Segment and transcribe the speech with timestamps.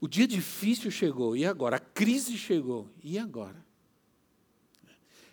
[0.00, 1.76] O dia difícil chegou, e agora?
[1.76, 3.64] A crise chegou, e agora?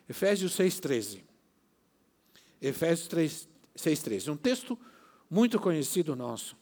[0.08, 1.22] Efésios 6,13.
[2.62, 4.31] Efésios 6,13.
[4.31, 4.80] Um texto
[5.30, 6.55] muito conhecido nosso.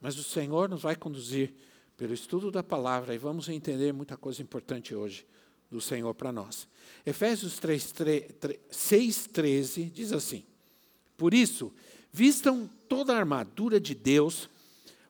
[0.00, 1.54] Mas o Senhor nos vai conduzir
[1.96, 5.26] pelo estudo da palavra e vamos entender muita coisa importante hoje
[5.70, 6.68] do Senhor para nós.
[7.04, 10.44] Efésios 6,13 diz assim:
[11.16, 11.72] Por isso,
[12.12, 14.48] vistam toda a armadura de Deus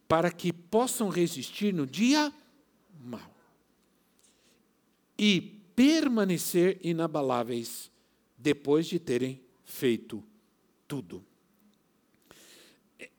[0.09, 2.33] para que possam resistir no dia
[2.99, 3.35] mau
[5.19, 5.41] e
[5.77, 7.91] permanecer inabaláveis
[8.37, 10.25] depois de terem feito
[10.87, 11.25] tudo.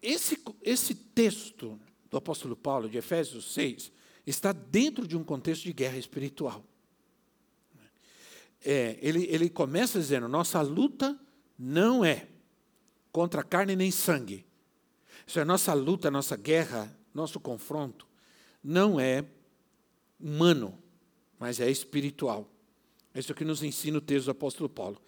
[0.01, 1.79] Esse, esse texto
[2.09, 3.91] do apóstolo Paulo, de Efésios 6,
[4.25, 6.63] está dentro de um contexto de guerra espiritual.
[8.65, 11.17] É, ele, ele começa dizendo: nossa luta
[11.57, 12.27] não é
[13.11, 14.45] contra carne nem sangue,
[15.29, 18.07] isso é nossa luta, nossa guerra, nosso confronto,
[18.63, 19.23] não é
[20.19, 20.75] humano,
[21.37, 22.49] mas é espiritual.
[23.13, 24.99] É isso que nos ensina o texto do apóstolo Paulo.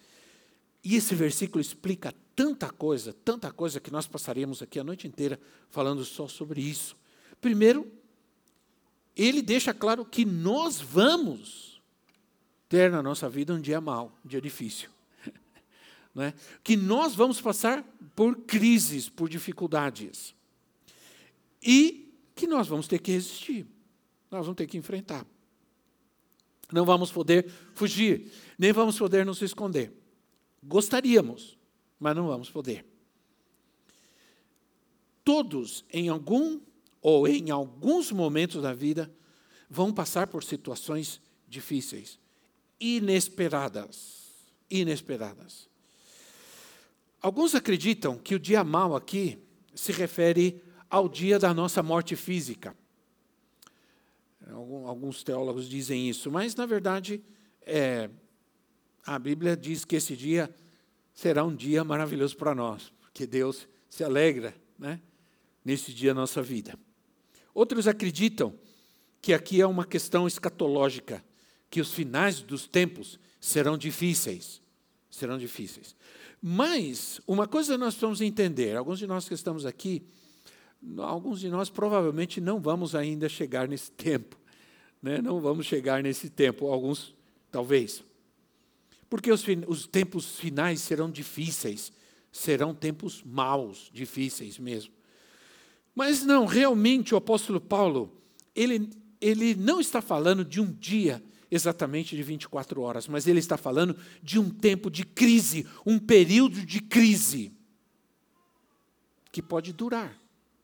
[0.84, 5.40] E esse versículo explica tanta coisa, tanta coisa que nós passaríamos aqui a noite inteira
[5.70, 6.96] falando só sobre isso.
[7.40, 7.90] Primeiro,
[9.16, 11.82] ele deixa claro que nós vamos
[12.68, 14.88] ter na nossa vida um dia mau, um dia difícil.
[16.14, 16.34] Né?
[16.62, 17.82] Que nós vamos passar
[18.14, 20.34] por crises, por dificuldades.
[21.62, 23.66] E que nós vamos ter que resistir.
[24.30, 25.26] Nós vamos ter que enfrentar.
[26.72, 29.92] Não vamos poder fugir, nem vamos poder nos esconder.
[30.64, 31.58] Gostaríamos,
[32.00, 32.86] mas não vamos poder.
[35.22, 36.60] Todos, em algum
[37.00, 39.12] ou em alguns momentos da vida,
[39.68, 42.18] vão passar por situações difíceis,
[42.80, 44.32] inesperadas.
[44.70, 45.68] Inesperadas.
[47.22, 49.38] Alguns acreditam que o dia mal aqui
[49.74, 50.60] se refere
[50.90, 52.76] ao dia da nossa morte física.
[54.84, 57.22] Alguns teólogos dizem isso, mas na verdade
[57.62, 58.10] é,
[59.06, 60.52] a Bíblia diz que esse dia
[61.14, 65.00] será um dia maravilhoso para nós, porque Deus se alegra né,
[65.64, 66.76] nesse dia da nossa vida.
[67.54, 68.52] Outros acreditam
[69.20, 71.24] que aqui é uma questão escatológica,
[71.70, 74.60] que os finais dos tempos serão difíceis.
[75.08, 75.94] Serão difíceis.
[76.44, 80.02] Mas, uma coisa nós precisamos entender: alguns de nós que estamos aqui,
[80.98, 84.36] alguns de nós provavelmente não vamos ainda chegar nesse tempo.
[85.00, 85.22] Né?
[85.22, 87.14] Não vamos chegar nesse tempo, alguns
[87.50, 88.02] talvez.
[89.08, 91.92] Porque os, os tempos finais serão difíceis,
[92.32, 94.92] serão tempos maus, difíceis mesmo.
[95.94, 98.20] Mas não, realmente o apóstolo Paulo,
[98.54, 103.58] ele, ele não está falando de um dia exatamente de 24 horas, mas ele está
[103.58, 107.52] falando de um tempo de crise, um período de crise,
[109.30, 110.18] que pode durar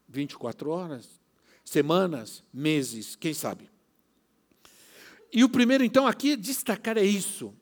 [0.08, 1.20] 24 horas,
[1.62, 3.70] semanas, meses, quem sabe.
[5.30, 7.54] E o primeiro, então, aqui destacar é isso.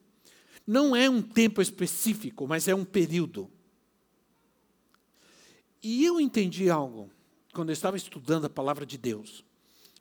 [0.65, 3.51] Não é um tempo específico, mas é um período.
[5.83, 7.11] E eu entendi algo
[7.53, 9.43] quando eu estava estudando a palavra de Deus,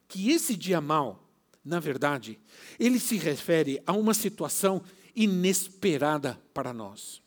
[0.06, 1.25] que esse dia mal
[1.66, 2.38] na verdade,
[2.78, 4.80] ele se refere a uma situação
[5.16, 7.20] inesperada para nós.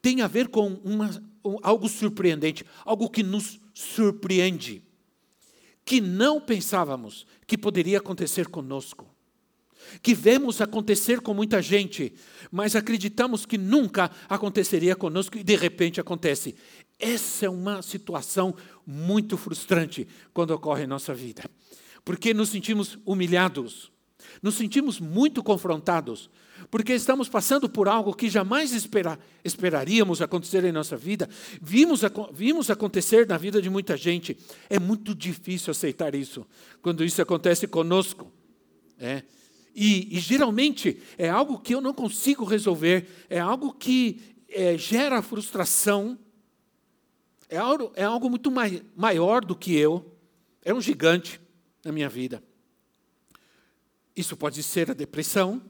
[0.00, 1.10] Tem a ver com uma,
[1.62, 4.82] algo surpreendente, algo que nos surpreende,
[5.84, 9.06] que não pensávamos que poderia acontecer conosco,
[10.00, 12.14] que vemos acontecer com muita gente,
[12.50, 16.54] mas acreditamos que nunca aconteceria conosco e de repente acontece.
[16.98, 18.54] Essa é uma situação
[18.86, 21.42] muito frustrante quando ocorre em nossa vida
[22.04, 23.92] porque nos sentimos humilhados,
[24.42, 26.30] nos sentimos muito confrontados,
[26.70, 31.28] porque estamos passando por algo que jamais espera, esperaríamos acontecer em nossa vida,
[31.60, 32.00] vimos,
[32.32, 34.36] vimos acontecer na vida de muita gente.
[34.70, 36.46] É muito difícil aceitar isso,
[36.80, 38.32] quando isso acontece conosco.
[38.98, 39.22] É.
[39.74, 45.22] E, e, geralmente é algo que eu não consigo resolver, é algo que é, gera
[45.22, 46.18] frustração,
[47.48, 50.14] é algo, é algo muito mai, maior do que eu,
[50.64, 51.40] é um gigante
[51.84, 52.42] na minha vida.
[54.14, 55.62] Isso pode ser a depressão.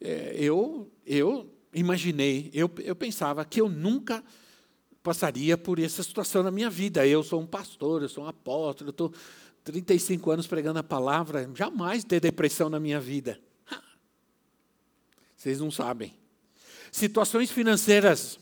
[0.00, 4.22] É, eu, eu imaginei, eu, eu pensava que eu nunca
[5.02, 7.06] passaria por essa situação na minha vida.
[7.06, 9.12] Eu sou um pastor, eu sou um apóstolo, eu estou
[9.64, 13.40] 35 anos pregando a palavra, jamais ter depressão na minha vida.
[15.36, 16.14] Vocês não sabem.
[16.90, 18.38] Situações financeiras.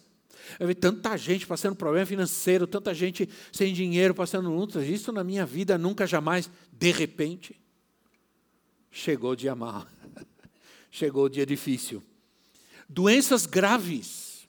[0.59, 4.89] Eu vi tanta gente passando problema financeiro, tanta gente sem dinheiro, passando lutas.
[4.89, 7.61] Isso na minha vida nunca, jamais, de repente,
[8.91, 9.87] chegou o dia mal.
[10.91, 12.03] chegou o dia difícil.
[12.89, 14.49] Doenças graves.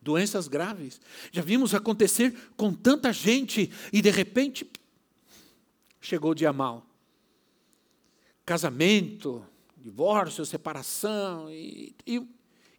[0.00, 1.00] Doenças graves.
[1.30, 4.70] Já vimos acontecer com tanta gente e de repente
[6.00, 6.86] chegou o dia mal.
[8.46, 9.44] Casamento,
[9.76, 12.26] divórcio, separação e, e,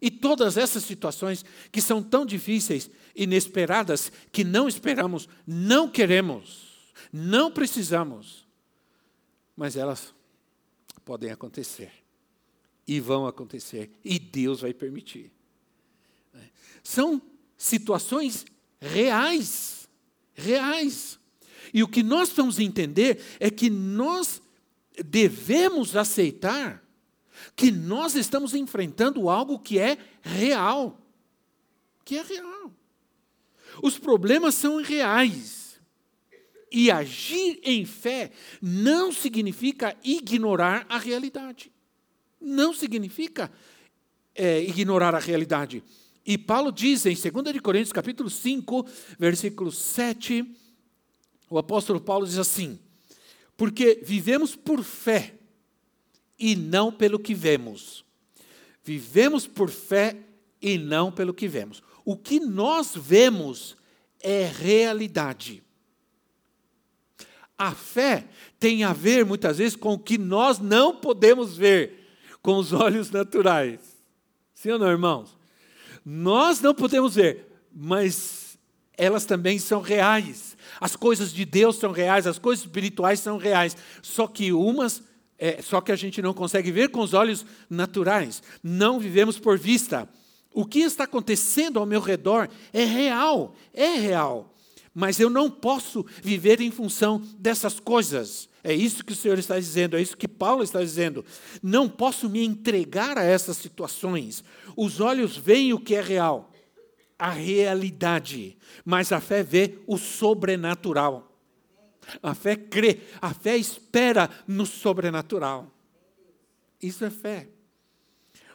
[0.02, 7.52] e todas essas situações que são tão difíceis, inesperadas, que não esperamos, não queremos, não
[7.52, 8.44] precisamos,
[9.56, 10.12] mas elas
[11.04, 11.92] podem acontecer
[12.84, 15.30] e vão acontecer e Deus vai permitir.
[16.82, 17.22] São
[17.56, 18.44] situações
[18.80, 19.88] reais,
[20.34, 21.16] reais.
[21.72, 24.42] E o que nós vamos entender é que nós
[25.04, 26.82] devemos aceitar
[27.54, 30.98] que nós estamos enfrentando algo que é real.
[32.04, 32.72] Que é real.
[33.82, 35.80] Os problemas são reais.
[36.70, 38.30] E agir em fé
[38.60, 41.70] não significa ignorar a realidade.
[42.40, 43.52] Não significa
[44.34, 45.82] é, ignorar a realidade.
[46.24, 48.86] E Paulo diz em 2 Coríntios capítulo 5,
[49.18, 50.44] versículo 7,
[51.50, 52.78] o apóstolo Paulo diz assim:
[53.56, 55.34] Porque vivemos por fé
[56.42, 58.04] e não pelo que vemos.
[58.82, 60.16] Vivemos por fé
[60.60, 61.80] e não pelo que vemos.
[62.04, 63.76] O que nós vemos
[64.20, 65.62] é realidade.
[67.56, 68.24] A fé
[68.58, 72.08] tem a ver muitas vezes com o que nós não podemos ver
[72.42, 73.78] com os olhos naturais.
[74.52, 75.38] Sim ou não, irmãos?
[76.04, 78.58] Nós não podemos ver, mas
[78.98, 80.56] elas também são reais.
[80.80, 83.76] As coisas de Deus são reais, as coisas espirituais são reais.
[84.02, 85.04] Só que umas
[85.44, 88.40] é, só que a gente não consegue ver com os olhos naturais.
[88.62, 90.08] Não vivemos por vista.
[90.54, 94.54] O que está acontecendo ao meu redor é real, é real.
[94.94, 98.48] Mas eu não posso viver em função dessas coisas.
[98.62, 101.24] É isso que o Senhor está dizendo, é isso que Paulo está dizendo.
[101.60, 104.44] Não posso me entregar a essas situações.
[104.76, 106.52] Os olhos veem o que é real,
[107.18, 111.31] a realidade, mas a fé vê o sobrenatural.
[112.22, 115.70] A fé crê, a fé espera no sobrenatural.
[116.80, 117.48] Isso é fé.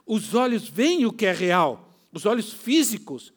[0.06, 3.34] Os olhos veem o que é real, os olhos físicos,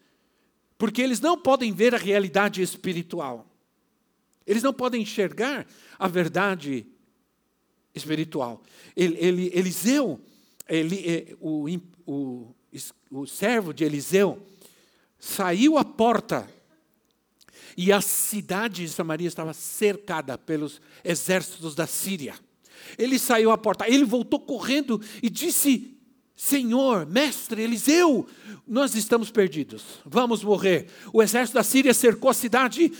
[0.78, 3.46] porque eles não podem ver a realidade espiritual.
[4.46, 5.66] Eles não podem enxergar
[5.98, 6.86] a verdade
[7.94, 8.62] espiritual.
[8.96, 10.20] Ele, ele, Eliseu,
[10.68, 11.66] ele, é, o,
[12.06, 12.54] o,
[13.10, 14.40] o servo de Eliseu,
[15.18, 16.48] saiu à porta
[17.76, 22.34] e a cidade de Samaria estava cercada pelos exércitos da Síria.
[22.98, 25.96] Ele saiu à porta, ele voltou correndo e disse:
[26.34, 28.26] Senhor, mestre Eliseu,
[28.66, 30.86] nós estamos perdidos, vamos morrer.
[31.12, 32.92] O exército da Síria cercou a cidade.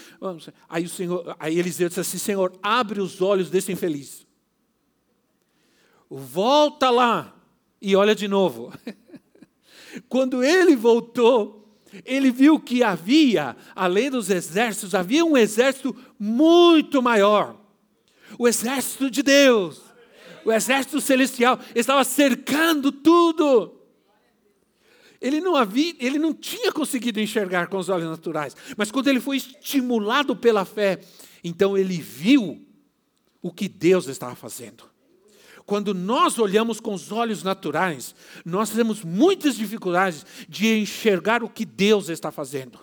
[0.69, 4.27] Aí, o Senhor, aí Eliseu disse assim: Senhor, abre os olhos desse infeliz.
[6.11, 7.35] Volta lá
[7.81, 8.73] e olha de novo.
[10.09, 11.60] Quando ele voltou,
[12.05, 17.57] ele viu que havia, além dos exércitos, havia um exército muito maior.
[18.39, 19.83] O exército de Deus,
[20.45, 23.77] o exército celestial, estava cercando tudo.
[25.21, 29.21] Ele não havia, ele não tinha conseguido enxergar com os olhos naturais, mas quando ele
[29.21, 30.99] foi estimulado pela fé,
[31.45, 32.67] então ele viu
[33.43, 34.90] o que Deus estava fazendo.
[35.71, 38.13] Quando nós olhamos com os olhos naturais,
[38.45, 42.77] nós temos muitas dificuldades de enxergar o que Deus está fazendo.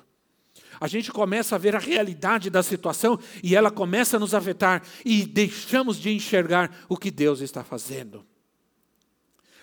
[0.79, 4.83] A gente começa a ver a realidade da situação e ela começa a nos afetar
[5.03, 8.25] e deixamos de enxergar o que Deus está fazendo.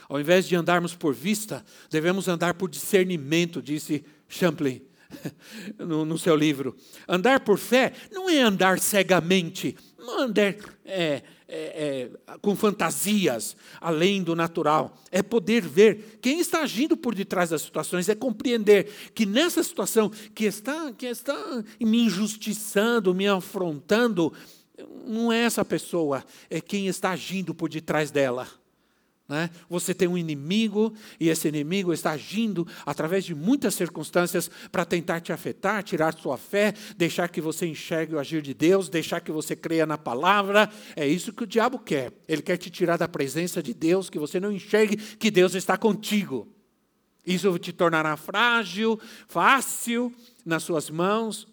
[0.06, 4.82] Ao invés de andarmos por vista, devemos andar por discernimento, disse Champlain
[5.78, 6.76] no, no seu livro.
[7.08, 10.54] Andar por fé não é andar cegamente, não é andar
[10.84, 14.96] é, é, é, com fantasias além do natural.
[15.10, 20.10] É poder ver quem está agindo por detrás das situações, é compreender que nessa situação
[20.34, 24.32] que está, que está me injustiçando, me afrontando,
[25.06, 28.48] não é essa pessoa, é quem está agindo por detrás dela.
[29.26, 29.48] Né?
[29.70, 35.20] Você tem um inimigo e esse inimigo está agindo através de muitas circunstâncias para tentar
[35.20, 39.32] te afetar, tirar sua fé, deixar que você enxergue o agir de Deus, deixar que
[39.32, 40.70] você creia na palavra.
[40.94, 42.12] É isso que o diabo quer.
[42.28, 45.78] Ele quer te tirar da presença de Deus, que você não enxergue que Deus está
[45.78, 46.46] contigo.
[47.26, 50.12] Isso te tornará frágil, fácil,
[50.44, 51.48] nas suas mãos.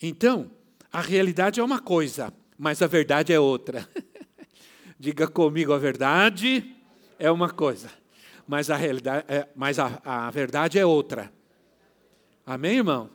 [0.00, 0.50] Então,
[0.92, 3.88] a realidade é uma coisa, mas a verdade é outra.
[5.02, 6.76] Diga comigo, a verdade
[7.18, 7.90] é uma coisa,
[8.46, 11.32] mas a, realidade, é, mas a, a verdade é outra.
[12.46, 13.10] Amém, irmão?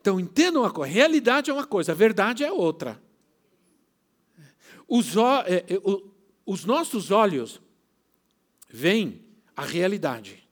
[0.00, 3.00] Então entendam uma coisa: realidade é uma coisa, a verdade é outra.
[4.88, 5.16] Os,
[5.46, 5.64] é, é,
[6.44, 7.62] os nossos olhos
[8.68, 10.44] veem a realidade.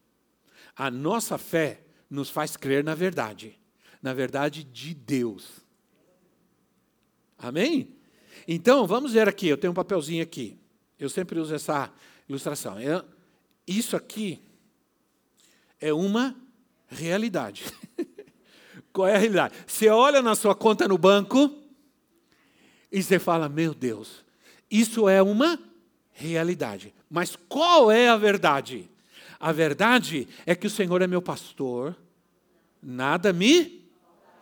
[0.76, 3.59] A nossa fé nos faz crer na verdade,
[4.00, 5.66] na verdade de Deus.
[7.37, 7.97] Amém?
[8.47, 10.61] Então, vamos ver aqui, eu tenho um papelzinho aqui.
[10.99, 11.93] Eu sempre uso essa
[12.29, 12.81] ilustração.
[12.81, 13.05] Eu,
[13.67, 14.41] isso aqui
[15.81, 16.35] é uma
[16.88, 17.65] realidade.
[18.93, 19.55] Qual é a realidade?
[19.67, 21.55] Você olha na sua conta no banco
[22.91, 24.25] e você fala: Meu Deus,
[24.71, 25.59] isso é uma
[26.12, 26.95] realidade.
[27.11, 28.88] Mas qual é a verdade?
[29.38, 31.95] A verdade é que o Senhor é meu pastor,
[32.83, 33.87] nada me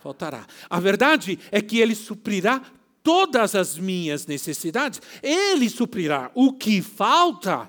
[0.00, 0.46] faltará.
[0.70, 2.62] A verdade é que Ele suprirá
[3.04, 7.68] todas as minhas necessidades, Ele suprirá o que falta.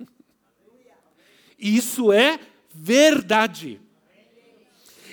[1.56, 2.40] Isso é
[2.74, 3.78] verdade.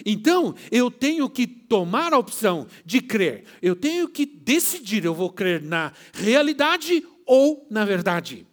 [0.06, 3.44] Então, eu tenho que tomar a opção de crer.
[3.62, 8.48] Eu tenho que decidir, eu vou crer na realidade ou na verdade.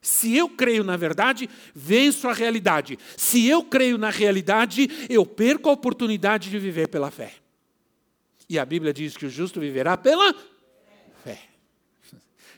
[0.00, 2.98] Se eu creio na verdade, venço a realidade.
[3.16, 7.34] Se eu creio na realidade, eu perco a oportunidade de viver pela fé.
[8.48, 10.34] E a Bíblia diz que o justo viverá pela.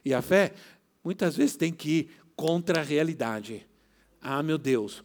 [0.04, 0.52] E a fé,
[1.02, 3.66] muitas vezes, tem que ir contra a realidade.
[4.20, 5.04] Ah, meu Deus.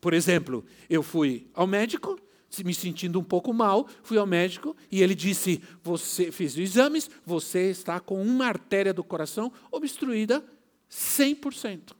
[0.00, 2.18] Por exemplo, eu fui ao médico,
[2.64, 7.10] me sentindo um pouco mal, fui ao médico e ele disse: Você fez os exames,
[7.24, 10.44] você está com uma artéria do coração obstruída
[10.90, 11.92] 100%.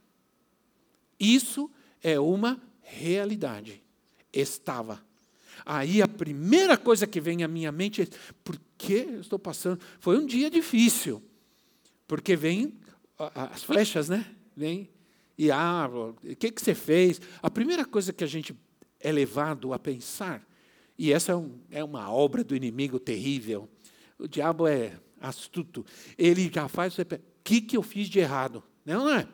[1.19, 1.71] Isso
[2.03, 3.83] é uma realidade.
[4.33, 5.05] Estava.
[5.65, 8.09] Aí a primeira coisa que vem à minha mente é:
[8.45, 9.81] por que eu estou passando?
[9.99, 11.23] Foi um dia difícil.
[12.07, 12.75] Porque vem
[13.35, 14.27] as flechas, né?
[14.57, 14.91] Vem
[15.39, 17.21] e ah, o que, que você fez?
[17.43, 18.57] A primeira coisa que a gente
[18.99, 20.43] é levado a pensar,
[20.99, 23.69] e essa é, um, é uma obra do inimigo terrível.
[24.19, 25.85] O diabo é astuto.
[26.17, 26.99] Ele já faz.
[26.99, 27.05] O
[27.45, 28.63] que, que eu fiz de errado?
[28.85, 29.29] Não, é?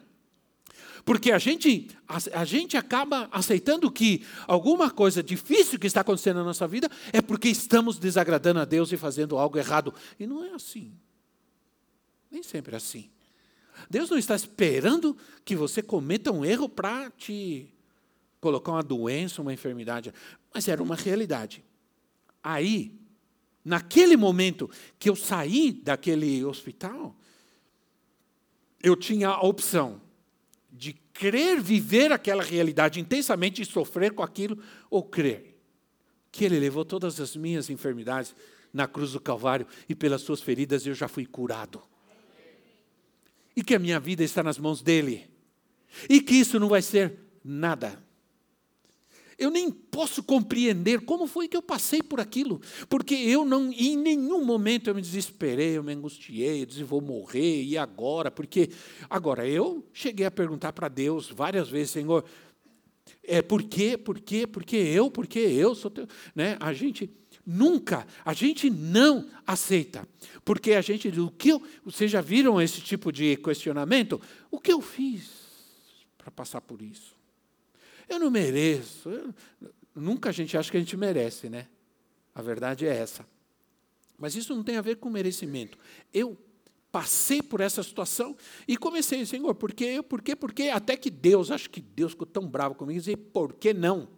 [1.05, 6.37] Porque a gente, a, a, gente acaba aceitando que alguma coisa difícil que está acontecendo
[6.37, 9.95] na nossa vida é porque estamos desagradando a Deus e fazendo algo errado.
[10.19, 10.93] E não é assim.
[12.33, 13.11] Nem sempre é assim.
[13.91, 17.69] Deus não está esperando que você cometa um erro para te
[18.41, 20.13] colocar uma doença, uma enfermidade.
[20.53, 21.63] Mas era uma realidade.
[22.43, 22.99] Aí,
[23.65, 27.15] naquele momento que eu saí daquele hospital,
[28.83, 30.01] eu tinha a opção
[30.73, 34.59] de querer viver aquela realidade intensamente e sofrer com aquilo,
[34.91, 35.53] ou crer
[36.33, 38.35] que Ele levou todas as minhas enfermidades
[38.73, 41.83] na cruz do Calvário e pelas suas feridas eu já fui curado.
[43.57, 45.29] E que a minha vida está nas mãos dEle.
[46.09, 48.03] E que isso não vai ser nada
[49.43, 53.97] eu nem posso compreender como foi que eu passei por aquilo, porque eu não, em
[53.97, 58.71] nenhum momento eu me desesperei, eu me angustiei, eu disse vou morrer e agora, porque
[59.11, 62.25] agora eu cheguei a perguntar para Deus várias vezes, Senhor,
[63.25, 63.99] é por quê?
[63.99, 64.47] Por quê?
[64.47, 65.11] Porque eu?
[65.11, 66.57] Porque eu sou teu, né?
[66.61, 67.11] A gente
[67.45, 70.09] nunca, a gente não aceita,
[70.45, 74.21] porque a gente o que eu, vocês já viram esse tipo de questionamento?
[74.51, 75.31] O que eu fiz
[76.17, 77.17] para passar por isso?
[78.09, 79.09] Eu não mereço.
[79.09, 79.35] Eu...
[79.95, 81.69] Nunca a gente acha que a gente merece, né?
[82.35, 83.27] A verdade é essa.
[84.19, 85.77] Mas isso não tem a ver com merecimento.
[86.15, 86.39] Eu
[86.91, 88.37] passei por essa situação
[88.69, 90.03] e comecei, Senhor, por quê?
[90.03, 90.37] Por quê?
[90.37, 90.69] Por quê?
[90.69, 94.09] Até que Deus, acho que Deus ficou tão bravo comigo e disse, por que não?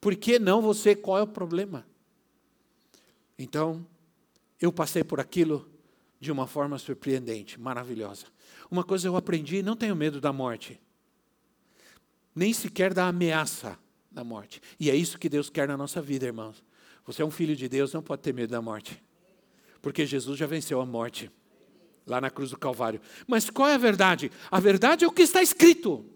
[0.00, 0.94] Por que não você?
[0.94, 1.87] Qual é o problema?
[3.38, 3.86] Então,
[4.60, 5.68] eu passei por aquilo
[6.18, 8.26] de uma forma surpreendente, maravilhosa.
[8.70, 10.80] Uma coisa eu aprendi, não tenho medo da morte
[12.38, 13.76] nem sequer da ameaça
[14.12, 14.62] da morte.
[14.78, 16.62] E é isso que Deus quer na nossa vida, irmãos.
[17.04, 19.02] Você é um filho de Deus, não pode ter medo da morte.
[19.82, 21.28] Porque Jesus já venceu a morte
[22.06, 23.00] lá na cruz do Calvário.
[23.26, 24.30] Mas qual é a verdade?
[24.52, 26.06] A verdade é o que está escrito.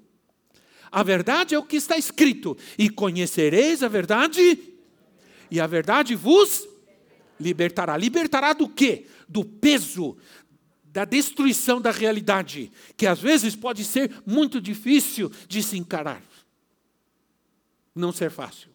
[0.93, 2.57] A verdade é o que está escrito.
[2.79, 4.77] E conhecereis a verdade,
[5.51, 6.69] e a verdade vos
[7.43, 7.97] libertará.
[7.97, 9.07] Libertará do quê?
[9.29, 10.17] Do peso,
[10.85, 16.23] da destruição da realidade, que às vezes pode ser muito difícil de se encarar.
[17.95, 18.71] Não ser fácil.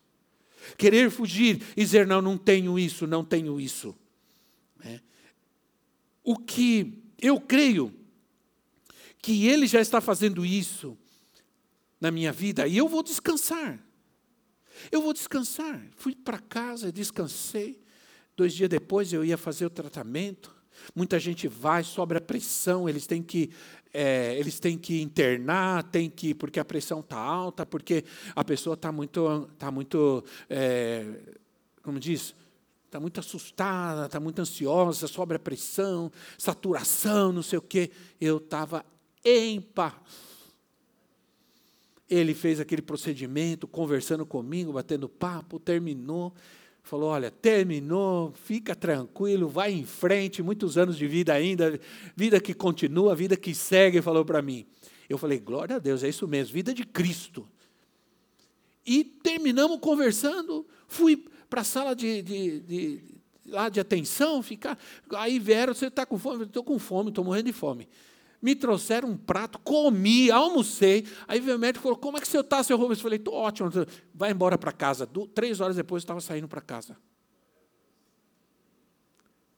[0.78, 3.96] Querer fugir e dizer, não, não tenho isso, não tenho isso.
[4.84, 5.00] É.
[6.24, 7.94] O que eu creio
[9.22, 10.98] que Ele já está fazendo isso
[12.00, 13.80] na minha vida e eu vou descansar.
[14.92, 15.82] Eu vou descansar.
[15.96, 17.80] Fui para casa, descansei.
[18.38, 20.56] Dois dias depois eu ia fazer o tratamento.
[20.96, 23.50] Muita gente vai, sobra pressão, eles têm que
[23.92, 28.76] é, eles têm que internar, tem que porque a pressão está alta, porque a pessoa
[28.76, 31.04] está muito, tá muito é,
[31.82, 32.36] como diz,
[32.86, 37.90] está muito assustada, está muito ansiosa, sobra pressão, saturação, não sei o quê.
[38.22, 38.86] Eu estava
[39.26, 39.96] em paz.
[42.08, 46.36] Ele fez aquele procedimento, conversando comigo, batendo papo, terminou.
[46.88, 51.78] Falou: Olha, terminou, fica tranquilo, vai em frente, muitos anos de vida ainda,
[52.16, 54.66] vida que continua, vida que segue, falou para mim.
[55.10, 57.46] Eu falei: Glória a Deus, é isso mesmo, vida de Cristo.
[58.86, 63.04] E terminamos conversando, fui para a sala de, de, de,
[63.48, 64.80] lá de atenção, ficar.
[65.12, 66.46] Aí vieram, você está com fome?
[66.46, 67.90] Estou com fome, estou morrendo de fome
[68.42, 71.06] me trouxeram um prato, comi, almocei.
[71.28, 73.00] Aí veio o médico e falou: Como é que você está, seu Rubens?
[73.00, 73.70] Eu falei: Estou ótimo,
[74.14, 75.10] vai embora para casa.
[75.34, 76.98] três horas depois eu estava saindo para casa.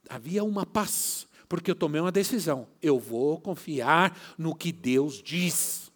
[0.10, 2.68] Havia uma paz, porque eu tomei uma decisão.
[2.82, 5.92] Eu vou confiar no que Deus diz.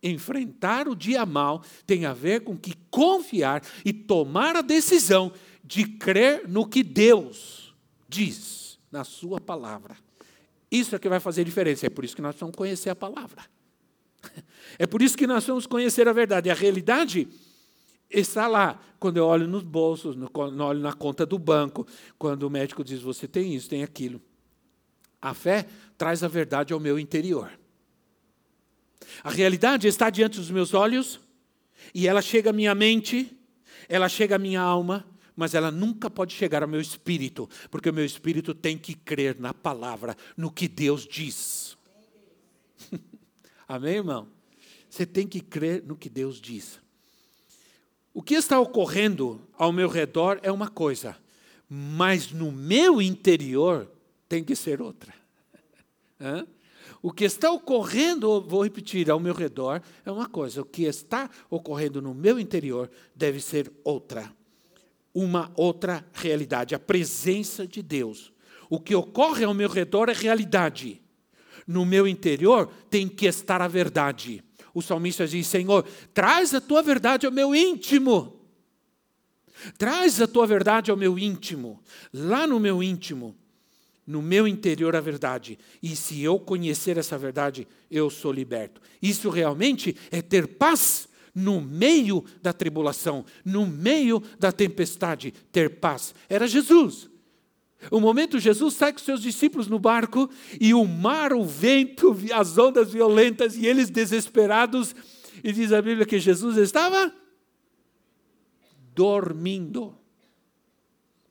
[0.00, 5.32] Enfrentar o dia mal tem a ver com que confiar e tomar a decisão
[5.64, 7.74] de crer no que Deus
[8.08, 9.96] diz na Sua palavra.
[10.70, 11.86] Isso é que vai fazer diferença.
[11.86, 13.42] É por isso que nós vamos conhecer a palavra.
[14.78, 16.50] É por isso que nós vamos conhecer a verdade.
[16.50, 17.26] A realidade
[18.10, 18.78] está lá.
[19.00, 21.86] Quando eu olho nos bolsos, quando olho na conta do banco,
[22.18, 24.20] quando o médico diz: você tem isso, tem aquilo.
[25.20, 27.50] A fé traz a verdade ao meu interior.
[29.24, 31.18] A realidade está diante dos meus olhos
[31.94, 33.36] e ela chega à minha mente,
[33.88, 35.04] ela chega à minha alma
[35.38, 39.38] mas ela nunca pode chegar ao meu espírito, porque o meu espírito tem que crer
[39.38, 41.78] na palavra, no que Deus diz.
[43.68, 44.26] Amém, irmão?
[44.90, 46.80] Você tem que crer no que Deus diz.
[48.12, 51.16] O que está ocorrendo ao meu redor é uma coisa,
[51.68, 53.88] mas no meu interior
[54.28, 55.14] tem que ser outra.
[56.20, 56.44] Hã?
[57.00, 61.30] O que está ocorrendo, vou repetir, ao meu redor é uma coisa, o que está
[61.48, 64.36] ocorrendo no meu interior deve ser outra
[65.14, 68.32] uma outra realidade, a presença de Deus.
[68.70, 71.00] O que ocorre ao meu redor é realidade.
[71.66, 74.42] No meu interior tem que estar a verdade.
[74.74, 78.38] O salmista diz: Senhor, traz a tua verdade ao meu íntimo.
[79.76, 81.82] Traz a tua verdade ao meu íntimo.
[82.12, 83.36] Lá no meu íntimo,
[84.06, 85.58] no meu interior a verdade.
[85.82, 88.80] E se eu conhecer essa verdade, eu sou liberto.
[89.02, 91.07] Isso realmente é ter paz
[91.38, 96.12] no meio da tribulação, no meio da tempestade, ter paz.
[96.28, 97.08] Era Jesus.
[97.92, 100.28] O momento Jesus sai com seus discípulos no barco
[100.60, 104.94] e o mar, o vento, as ondas violentas e eles desesperados.
[105.44, 107.14] E diz a Bíblia que Jesus estava
[108.92, 109.96] dormindo.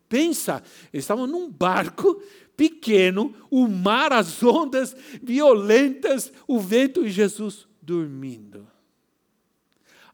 [0.07, 2.23] Pensa, eles estavam num barco
[2.55, 8.76] pequeno, o mar, as ondas violentas, o vento e Jesus dormindo.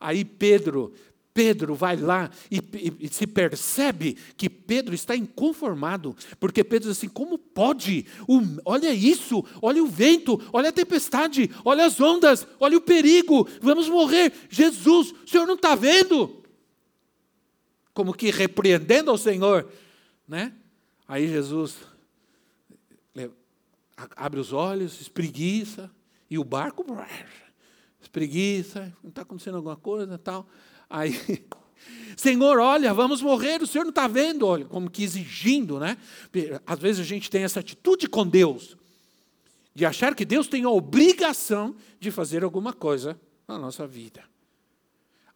[0.03, 0.93] Aí Pedro,
[1.33, 6.97] Pedro vai lá e, e, e, se percebe que Pedro está inconformado, porque Pedro diz
[6.97, 8.05] assim: como pode?
[8.27, 13.47] O, olha isso, olha o vento, olha a tempestade, olha as ondas, olha o perigo,
[13.61, 14.33] vamos morrer.
[14.49, 16.43] Jesus, o senhor não está vendo?
[17.93, 19.71] Como que repreendendo ao Senhor,
[20.27, 20.51] né?
[21.07, 21.77] Aí Jesus
[24.15, 25.89] abre os olhos, espreguiça,
[26.29, 26.83] e o barco
[28.09, 30.47] preguiça, não está acontecendo alguma coisa tal.
[30.89, 31.13] Aí,
[32.15, 35.97] Senhor, olha, vamos morrer, o Senhor não está vendo, olha, como que exigindo, né?
[36.65, 38.77] Às vezes a gente tem essa atitude com Deus,
[39.75, 44.23] de achar que Deus tem a obrigação de fazer alguma coisa na nossa vida.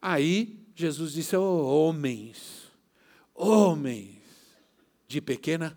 [0.00, 2.70] Aí Jesus disse: oh, homens,
[3.34, 4.16] homens
[5.08, 5.76] de pequena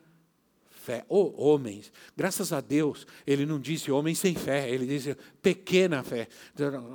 [0.82, 1.06] fé.
[1.08, 6.28] Oh, homens, graças a Deus, ele não disse homens sem fé, ele disse pequena fé.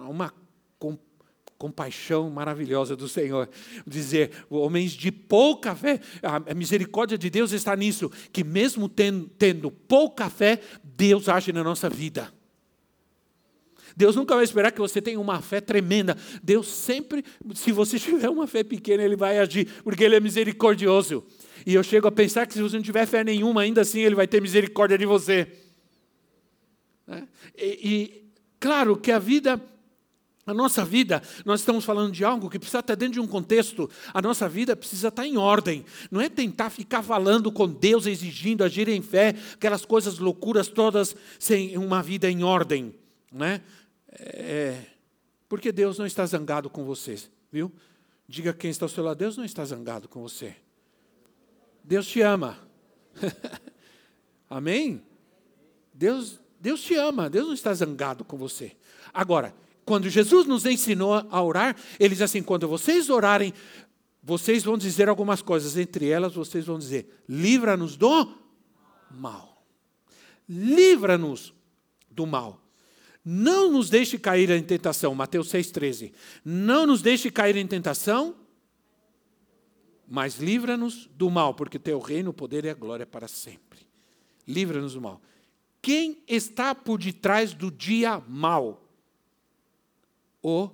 [0.09, 0.33] Uma
[1.57, 3.49] compaixão maravilhosa do Senhor.
[3.87, 9.71] Dizer, homens de pouca fé, a misericórdia de Deus está nisso, que mesmo tendo, tendo
[9.71, 12.33] pouca fé, Deus age na nossa vida.
[13.97, 16.19] Deus nunca vai esperar que você tenha uma fé tremenda.
[16.43, 21.25] Deus sempre, se você tiver uma fé pequena, Ele vai agir, porque Ele é misericordioso.
[21.65, 24.15] E eu chego a pensar que se você não tiver fé nenhuma, ainda assim Ele
[24.15, 25.47] vai ter misericórdia de você.
[27.07, 27.27] Né?
[27.57, 29.61] E, e claro que a vida
[30.47, 33.91] a nossa vida, nós estamos falando de algo que precisa estar dentro de um contexto.
[34.15, 35.85] A nossa vida precisa estar em ordem.
[36.09, 41.17] Não é tentar ficar falando com Deus, exigindo, agir em fé, aquelas coisas loucuras todas,
[41.37, 42.95] sem uma vida em ordem.
[43.33, 43.61] Né?
[44.09, 44.85] É,
[45.49, 47.29] porque Deus não está zangado com vocês.
[47.51, 47.73] Viu?
[48.29, 50.55] Diga quem está ao seu lado, Deus não está zangado com você.
[51.87, 52.59] Deus te ama.
[54.51, 55.01] Amém?
[55.95, 58.73] Deus, Deus te ama, Deus não está zangado com você.
[59.15, 63.55] Agora, quando Jesus nos ensinou a orar, ele diz assim: quando vocês orarem,
[64.21, 68.35] vocês vão dizer algumas coisas, entre elas vocês vão dizer: livra-nos do
[69.09, 69.65] mal.
[70.49, 71.55] Livra-nos
[72.11, 72.61] do mal.
[73.25, 76.13] Não nos deixe cair em tentação, Mateus 6,13.
[76.45, 78.35] Não nos deixe cair em tentação,
[80.09, 83.81] mas livra-nos do mal, porque teu reino, o poder e a glória para sempre.
[84.47, 85.21] Livra-nos do mal.
[85.83, 88.83] Quem está por detrás do dia mal?
[90.43, 90.71] O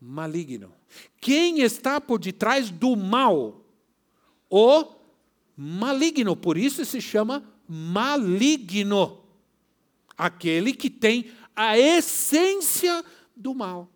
[0.00, 0.72] maligno.
[1.20, 3.64] Quem está por detrás do mal?
[4.50, 4.84] O
[5.56, 6.36] maligno.
[6.36, 9.22] Por isso se chama maligno.
[10.16, 13.04] Aquele que tem a essência
[13.36, 13.88] do mal.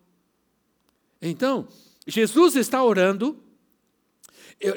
[1.21, 1.67] Então,
[2.05, 3.41] Jesus está orando,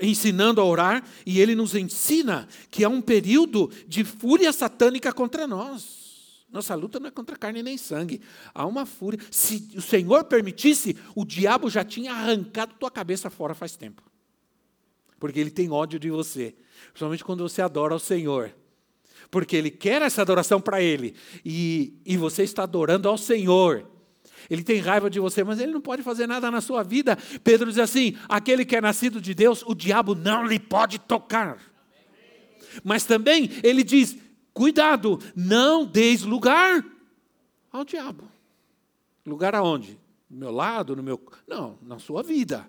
[0.03, 5.47] ensinando a orar, e ele nos ensina que há um período de fúria satânica contra
[5.47, 6.45] nós.
[6.53, 8.21] Nossa luta não é contra carne nem sangue.
[8.53, 9.21] Há uma fúria.
[9.31, 14.03] Se o Senhor permitisse, o diabo já tinha arrancado tua cabeça fora faz tempo.
[15.19, 16.57] Porque ele tem ódio de você.
[16.89, 18.53] Principalmente quando você adora o Senhor
[19.31, 21.15] porque ele quer essa adoração para ele,
[21.45, 23.89] e, e você está adorando ao Senhor.
[24.51, 27.17] Ele tem raiva de você, mas ele não pode fazer nada na sua vida.
[27.45, 31.59] Pedro diz assim: aquele que é nascido de Deus, o diabo não lhe pode tocar.
[32.83, 34.19] Mas também ele diz:
[34.53, 36.85] cuidado, não deis lugar
[37.71, 38.29] ao diabo.
[39.25, 39.97] Lugar aonde?
[40.29, 41.21] No meu lado, no meu.
[41.47, 42.69] Não, na sua vida.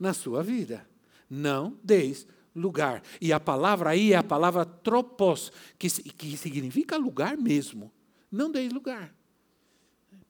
[0.00, 0.88] Na sua vida.
[1.28, 3.02] Não deis lugar.
[3.20, 7.92] E a palavra aí é a palavra tropos, que, que significa lugar mesmo.
[8.30, 9.17] Não deis lugar.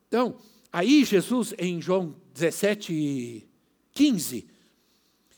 [0.09, 0.39] Então,
[0.73, 3.47] aí Jesus, em João 17,
[3.93, 4.49] 15,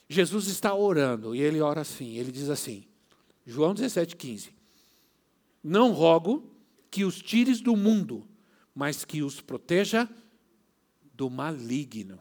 [0.09, 2.85] Jesus está orando, e ele ora assim, ele diz assim,
[3.45, 4.53] João 17, 15,
[5.63, 6.49] Não rogo
[6.89, 8.27] que os tires do mundo,
[8.73, 10.09] mas que os proteja
[11.13, 12.19] do maligno.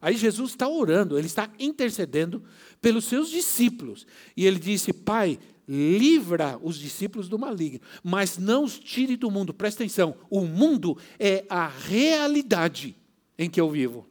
[0.00, 2.42] Aí Jesus está orando, ele está intercedendo
[2.80, 4.04] pelos seus discípulos.
[4.36, 9.54] E ele disse: Pai, livra os discípulos do maligno, mas não os tire do mundo.
[9.54, 12.96] Presta atenção: o mundo é a realidade
[13.38, 14.06] em que eu vivo.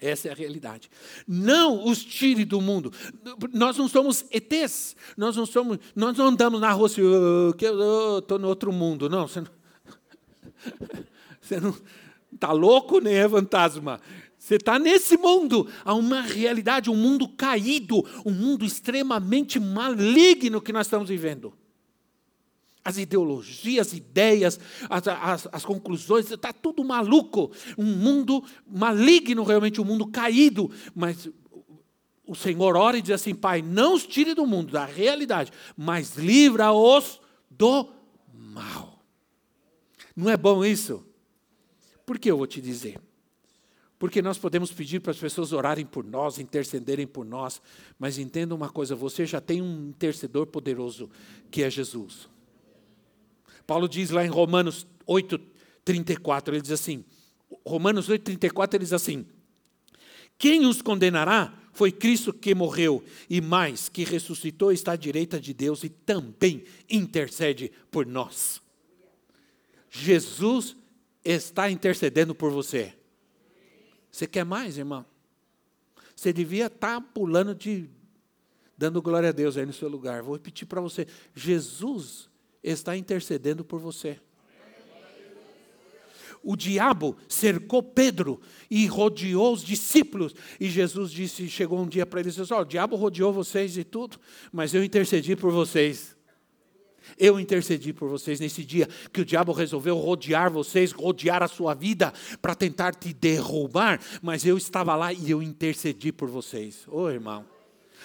[0.00, 0.90] Essa é a realidade.
[1.28, 2.92] Não os tire do mundo.
[3.52, 4.96] Nós não somos ETs.
[5.16, 7.02] Nós não somos, nós não andamos na rua assim,
[7.56, 9.08] que eu estou no outro mundo.
[9.08, 9.48] Não, você não.
[11.40, 11.74] Você não
[12.32, 14.00] está louco nem é fantasma.
[14.42, 15.68] Você está nesse mundo.
[15.84, 21.54] Há uma realidade, um mundo caído, um mundo extremamente maligno que nós estamos vivendo.
[22.84, 24.58] As ideologias, ideias,
[24.90, 27.52] as, as, as conclusões, está tudo maluco.
[27.78, 30.68] Um mundo maligno, realmente, um mundo caído.
[30.92, 31.30] Mas
[32.26, 36.16] o Senhor ora e diz assim: Pai, não os tire do mundo, da realidade, mas
[36.16, 37.88] livra-os do
[38.34, 39.04] mal.
[40.16, 41.06] Não é bom isso?
[42.04, 43.00] Por que eu vou te dizer?
[44.02, 47.62] Porque nós podemos pedir para as pessoas orarem por nós, intercederem por nós,
[47.96, 51.08] mas entenda uma coisa: você já tem um intercedor poderoso,
[51.52, 52.28] que é Jesus.
[53.64, 55.40] Paulo diz lá em Romanos 8,
[55.84, 57.04] 34, ele diz assim:
[57.64, 59.24] Romanos 8, 34, ele diz assim:
[60.36, 65.54] Quem os condenará foi Cristo que morreu, e mais, que ressuscitou, está à direita de
[65.54, 68.60] Deus e também intercede por nós.
[69.88, 70.74] Jesus
[71.24, 72.96] está intercedendo por você.
[74.12, 75.06] Você quer mais, irmão?
[76.14, 77.88] Você devia estar tá pulando de.
[78.76, 80.22] dando glória a Deus aí no seu lugar.
[80.22, 82.28] Vou repetir para você: Jesus
[82.62, 84.20] está intercedendo por você.
[86.44, 90.34] O diabo cercou Pedro e rodeou os discípulos.
[90.58, 93.84] E Jesus disse, chegou um dia para eles disse: oh, o diabo rodeou vocês e
[93.84, 94.18] tudo,
[94.52, 96.16] mas eu intercedi por vocês.
[97.22, 101.72] Eu intercedi por vocês nesse dia que o diabo resolveu rodear vocês, rodear a sua
[101.72, 106.84] vida para tentar te derrubar, mas eu estava lá e eu intercedi por vocês.
[106.88, 107.46] Ô oh, irmão,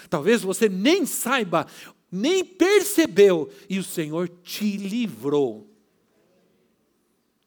[0.07, 1.65] talvez você nem saiba,
[2.11, 5.67] nem percebeu, e o Senhor te livrou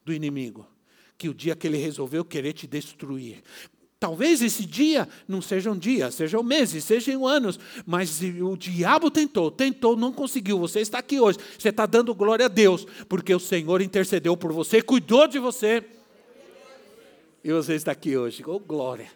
[0.03, 0.67] do inimigo.
[1.17, 3.41] Que o dia que ele resolveu querer te destruir,
[4.01, 9.51] Talvez esse dia não seja um dia, sejam meses, sejam anos, mas o diabo tentou,
[9.51, 10.57] tentou, não conseguiu.
[10.57, 14.51] Você está aqui hoje, você está dando glória a Deus, porque o Senhor intercedeu por
[14.51, 15.85] você, cuidou de você,
[17.43, 18.43] e você está aqui hoje.
[18.43, 19.11] Oh, glória!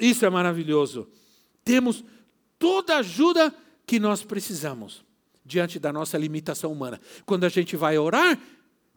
[0.00, 1.06] Isso é maravilhoso.
[1.62, 2.02] Temos
[2.58, 5.04] toda a ajuda que nós precisamos
[5.44, 6.98] diante da nossa limitação humana.
[7.26, 8.40] Quando a gente vai orar,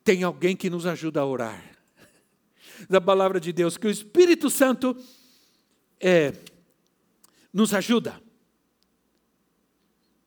[0.02, 1.77] tem alguém que nos ajuda a orar
[2.90, 4.96] da palavra de Deus, que o Espírito Santo
[6.00, 6.34] é,
[7.52, 8.22] nos ajuda.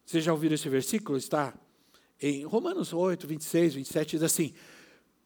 [0.05, 1.17] Vocês já ouviram esse versículo?
[1.17, 1.55] Está
[2.21, 4.53] em Romanos 8, 26, 27, diz assim: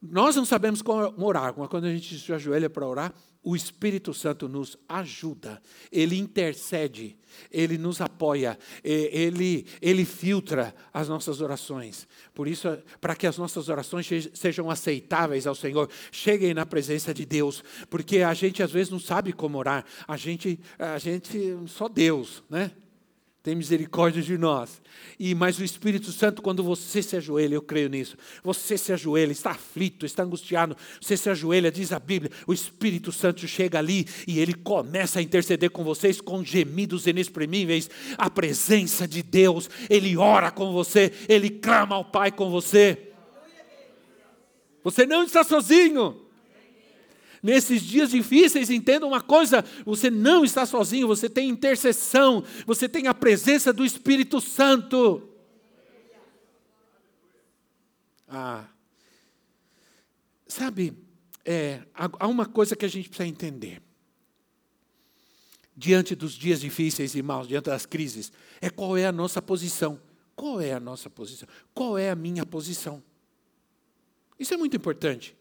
[0.09, 3.13] Nós não sabemos como orar, mas quando a gente se ajoelha para orar,
[3.45, 7.15] o Espírito Santo nos ajuda, ele intercede,
[7.51, 12.07] ele nos apoia, ele, ele filtra as nossas orações.
[12.33, 12.67] Por isso,
[12.99, 18.19] para que as nossas orações sejam aceitáveis ao Senhor, cheguem na presença de Deus, porque
[18.19, 22.71] a gente às vezes não sabe como orar, a gente, a gente só Deus, né?
[23.45, 24.81] Tem misericórdia de nós.
[25.19, 28.17] E mas o Espírito Santo, quando você se ajoelha, eu creio nisso.
[28.43, 33.11] Você se ajoelha, está aflito, está angustiado, você se ajoelha, diz a Bíblia, o Espírito
[33.11, 37.87] Santo chega ali e ele começa a interceder com vocês com gemidos inexprimíveis.
[38.17, 43.11] A presença de Deus, ele ora com você, ele clama ao Pai com você.
[44.83, 46.24] Você não está sozinho.
[47.45, 53.05] Nesses dias difíceis, entenda uma coisa: você não está sozinho, você tem intercessão, você tem
[53.05, 55.29] a presença do Espírito Santo.
[58.27, 58.65] Ah,
[60.47, 60.97] sabe,
[61.45, 63.79] é, há uma coisa que a gente precisa entender.
[65.77, 70.01] Diante dos dias difíceis e maus, diante das crises, é qual é a nossa posição.
[70.35, 71.47] Qual é a nossa posição?
[71.75, 73.03] Qual é a minha posição?
[74.39, 75.37] Isso é muito importante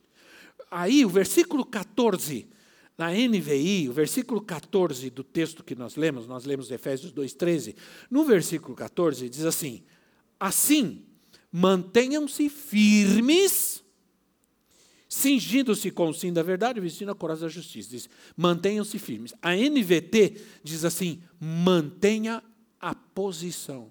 [0.71, 2.49] aí o versículo 14,
[2.97, 7.77] na NVI, o versículo 14 do texto que nós lemos, nós lemos Efésios 2,13,
[8.11, 9.83] no versículo 14 diz assim:
[10.39, 11.05] Assim,
[11.51, 13.85] mantenham-se firmes,
[15.09, 17.91] cingindo-se com o sim da verdade, vestindo a coraça da justiça.
[17.91, 19.33] Diz, mantenham-se firmes.
[19.41, 22.43] A NVT diz assim: mantenha
[22.81, 23.91] a posição.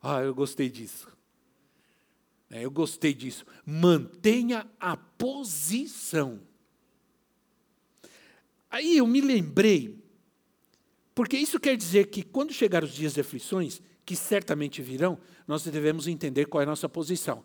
[0.00, 1.08] Ah, eu gostei disso.
[2.54, 3.44] É, eu gostei disso.
[3.66, 6.40] Mantenha a posição.
[8.70, 9.98] Aí eu me lembrei,
[11.16, 15.64] porque isso quer dizer que quando chegar os dias de aflições, que certamente virão, nós
[15.64, 17.44] devemos entender qual é a nossa posição.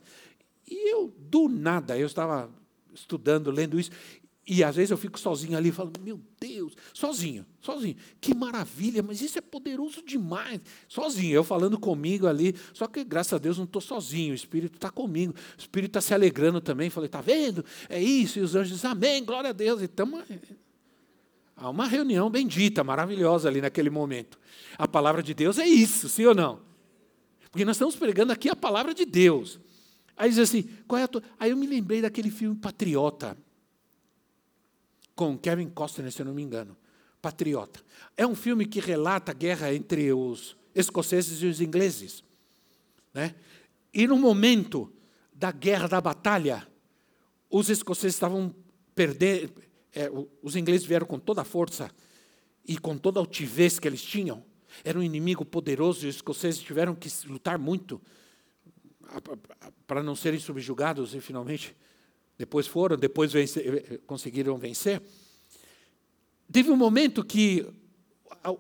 [0.68, 2.48] E eu, do nada, eu estava
[2.94, 3.90] estudando, lendo isso,
[4.52, 7.96] e às vezes eu fico sozinho ali e falo, meu Deus, sozinho, sozinho.
[8.20, 10.60] Que maravilha, mas isso é poderoso demais.
[10.88, 12.56] Sozinho, eu falando comigo ali.
[12.74, 15.36] Só que, graças a Deus, não estou sozinho, o Espírito está comigo.
[15.56, 16.90] O Espírito está se alegrando também.
[16.90, 17.64] Falei, está vendo?
[17.88, 18.40] É isso.
[18.40, 19.84] E os anjos dizem, amém, glória a Deus.
[19.84, 20.20] Então,
[21.56, 24.40] há uma reunião bendita, maravilhosa ali naquele momento.
[24.80, 26.60] A palavra de Deus é isso, sim ou não?
[27.52, 29.60] Porque nós estamos pregando aqui a palavra de Deus.
[30.18, 31.22] Aí diz assim, qual é a tua...
[31.40, 33.38] Aí eu me lembrei daquele filme Patriota
[35.20, 36.78] com Kevin Costner, se eu não me engano.
[37.22, 37.82] Patriota.
[38.16, 42.24] É um filme que relata a guerra entre os escoceses e os ingleses.
[43.14, 43.36] Né?
[43.94, 44.90] E no momento
[45.34, 46.66] da guerra, da batalha,
[47.50, 48.56] os escoceses estavam
[48.96, 49.52] perdendo,
[49.94, 50.10] é,
[50.42, 51.92] os ingleses vieram com toda a força
[52.66, 54.42] e com toda a altivez que eles tinham.
[54.86, 58.02] Era um inimigo poderoso e os escoceses tiveram que lutar muito
[59.86, 61.76] para não serem subjugados e finalmente
[62.40, 65.02] depois foram, depois vencer, conseguiram vencer.
[66.50, 67.68] Teve um momento que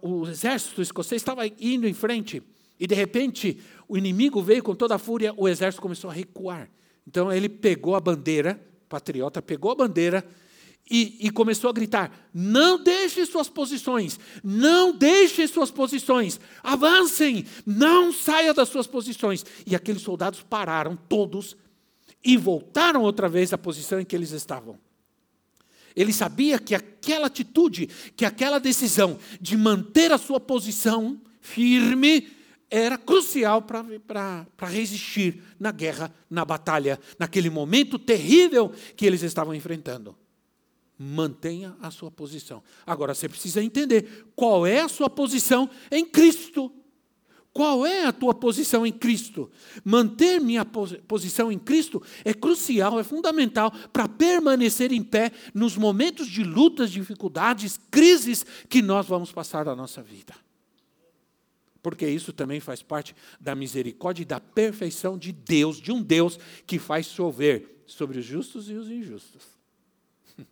[0.02, 2.44] o exército escocês estava indo em frente
[2.78, 6.70] e de repente o inimigo veio com toda a fúria, o exército começou a recuar.
[7.08, 10.28] Então ele pegou a bandeira, patriota pegou a bandeira
[10.92, 18.12] e, e, começou a gritar: Não deixe suas posições, não deixe suas posições, avancem, não
[18.12, 19.46] saia das suas posições.
[19.66, 21.56] E aqueles soldados pararam todos
[22.24, 24.78] e voltaram outra vez à posição em que eles estavam.
[25.96, 32.30] Ele sabia que aquela atitude, que aquela decisão de manter a sua posição firme
[32.70, 40.16] era crucial para resistir na guerra, na batalha, naquele momento terrível que eles estavam enfrentando.
[40.98, 42.62] Mantenha a sua posição.
[42.86, 46.72] Agora você precisa entender qual é a sua posição em Cristo.
[47.52, 49.52] Qual é a tua posição em Cristo?
[49.84, 56.28] Manter minha posição em Cristo é crucial, é fundamental para permanecer em pé nos momentos
[56.28, 60.36] de lutas, dificuldades, crises que nós vamos passar na nossa vida.
[61.82, 66.38] Porque isso também faz parte da misericórdia e da perfeição de Deus, de um Deus
[66.68, 69.44] que faz chover sobre os justos e os injustos.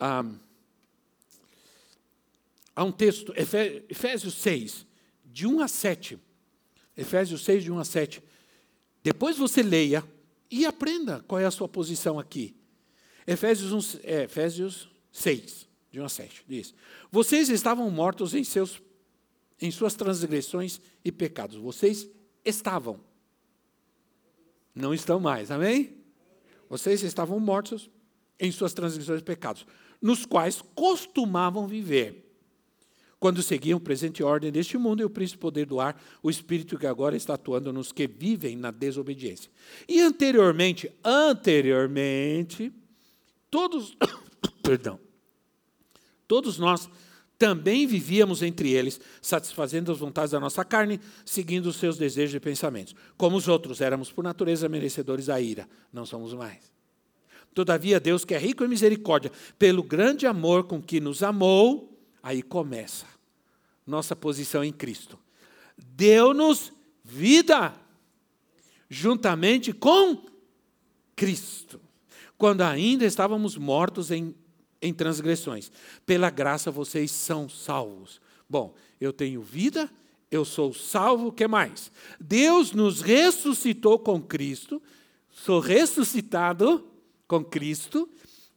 [0.00, 0.24] ah,
[2.74, 4.86] há um texto, Efésios 6,
[5.34, 6.16] de 1 a 7.
[6.96, 8.22] Efésios 6, de 1 a 7.
[9.02, 10.04] Depois você leia
[10.48, 12.54] e aprenda qual é a sua posição aqui.
[13.26, 16.72] Efésios, 1, é, Efésios 6, de 1 a 7, diz:
[17.10, 18.80] Vocês estavam mortos em, seus,
[19.60, 21.56] em suas transgressões e pecados.
[21.56, 22.08] Vocês
[22.44, 23.00] estavam.
[24.72, 25.96] Não estão mais, amém?
[26.68, 27.90] Vocês estavam mortos
[28.38, 29.66] em suas transgressões e pecados,
[30.00, 32.23] nos quais costumavam viver
[33.24, 36.86] quando seguiam presente ordem deste mundo e o príncipe poder do ar, o espírito que
[36.86, 39.50] agora está atuando nos que vivem na desobediência.
[39.88, 42.70] E anteriormente, anteriormente,
[43.50, 43.96] todos,
[44.62, 45.00] perdão,
[46.28, 46.86] todos nós
[47.38, 52.40] também vivíamos entre eles, satisfazendo as vontades da nossa carne, seguindo os seus desejos e
[52.40, 52.94] pensamentos.
[53.16, 56.70] Como os outros, éramos por natureza merecedores da ira, não somos mais.
[57.54, 61.90] Todavia, Deus, que é rico em misericórdia, pelo grande amor com que nos amou,
[62.22, 63.13] aí começa
[63.86, 65.18] nossa posição em Cristo.
[65.76, 66.72] Deu-nos
[67.04, 67.74] vida,
[68.88, 70.24] juntamente com
[71.14, 71.80] Cristo,
[72.36, 74.34] quando ainda estávamos mortos em,
[74.80, 75.70] em transgressões.
[76.06, 78.20] Pela graça vocês são salvos.
[78.48, 79.90] Bom, eu tenho vida,
[80.30, 81.90] eu sou salvo, o que mais?
[82.20, 84.82] Deus nos ressuscitou com Cristo,
[85.30, 86.86] sou ressuscitado
[87.26, 88.08] com Cristo,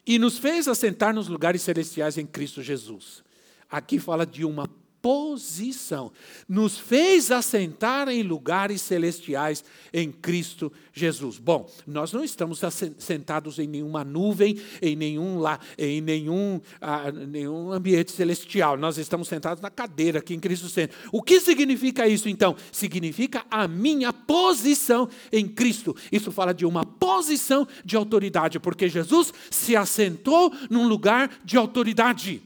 [0.06, 3.22] e nos fez assentar nos lugares celestiais em Cristo Jesus.
[3.70, 4.70] Aqui fala de uma
[5.02, 6.12] posição.
[6.48, 11.38] Nos fez assentar em lugares celestiais em Cristo Jesus.
[11.38, 12.62] Bom, nós não estamos
[12.98, 18.78] sentados em nenhuma nuvem, em nenhum, lá, em nenhum, ah, nenhum ambiente celestial.
[18.78, 20.98] Nós estamos sentados na cadeira aqui em Cristo Centro.
[21.12, 22.56] O que significa isso então?
[22.72, 25.96] Significa a minha posição em Cristo.
[26.12, 32.42] Isso fala de uma posição de autoridade, porque Jesus se assentou num lugar de autoridade.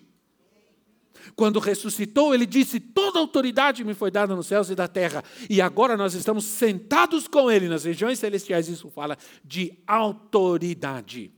[1.35, 5.23] Quando ressuscitou, ele disse: Toda autoridade me foi dada nos céus e da terra.
[5.49, 8.67] E agora nós estamos sentados com ele nas regiões celestiais.
[8.67, 11.31] Isso fala de autoridade.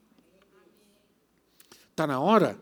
[1.91, 2.59] Está na hora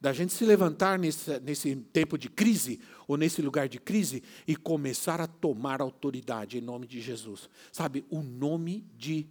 [0.00, 4.54] da gente se levantar nesse, nesse tempo de crise, ou nesse lugar de crise, e
[4.54, 7.48] começar a tomar autoridade em nome de Jesus.
[7.72, 9.26] Sabe, o nome de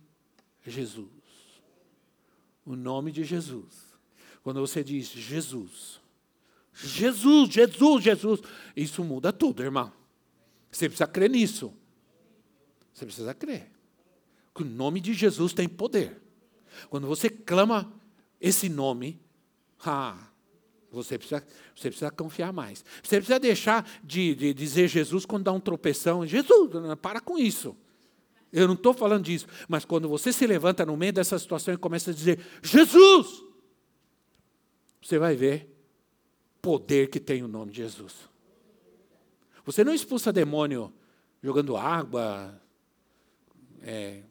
[0.66, 1.08] Jesus.
[2.66, 3.96] O nome de Jesus.
[4.44, 6.02] Quando você diz Jesus,
[6.76, 8.42] Jesus, Jesus, Jesus.
[8.76, 9.92] Isso muda tudo, irmão.
[10.72, 11.74] Você precisa crer nisso.
[12.94, 13.72] Você precisa crer.
[14.54, 16.22] Que o nome de Jesus tem poder.
[16.90, 17.94] Quando você clama
[18.40, 19.22] esse nome,
[19.86, 20.18] ah,
[20.92, 22.84] você precisa, você precisa confiar mais.
[23.04, 26.26] Você precisa deixar de, de dizer Jesus quando dá um tropeção.
[26.26, 27.76] Jesus, para com isso.
[28.52, 29.48] Eu não estou falando disso.
[29.68, 33.44] Mas quando você se levanta no meio dessa situação e começa a dizer, Jesus,
[35.02, 35.75] você vai ver
[36.66, 38.28] poder que tem o nome de Jesus.
[39.64, 40.92] Você não expulsa demônio
[41.44, 42.60] jogando água,
[43.84, 44.24] é,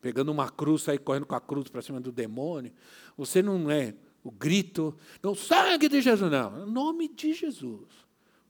[0.00, 2.72] pegando uma cruz, sair correndo com a cruz para cima do demônio.
[3.18, 6.62] Você não é o grito, não, sangue de Jesus, não.
[6.62, 7.86] É nome de Jesus.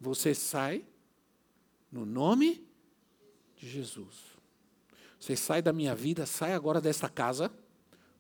[0.01, 0.85] Você sai
[1.91, 2.65] no nome
[3.57, 4.15] de Jesus.
[5.19, 7.51] Você sai da minha vida, sai agora desta casa,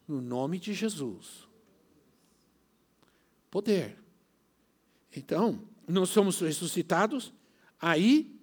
[0.08, 1.46] no nome de Jesus.
[3.48, 4.03] Poder.
[5.16, 7.32] Então, nós somos ressuscitados,
[7.80, 8.38] aí,